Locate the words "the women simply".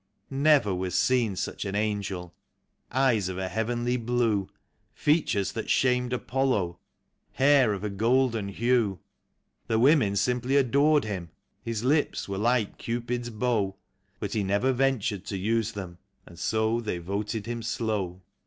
9.67-10.55